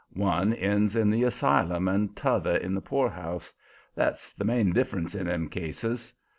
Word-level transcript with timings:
One 0.15 0.51
ends 0.55 0.95
in 0.95 1.11
the 1.11 1.21
asylum 1.25 1.87
and 1.87 2.15
t'other 2.15 2.55
in 2.57 2.73
the 2.73 2.81
poorhouse; 2.81 3.53
that's 3.93 4.33
the 4.33 4.43
main 4.45 4.73
difference 4.73 5.13
in 5.13 5.27
them 5.27 5.47
cases. 5.47 6.11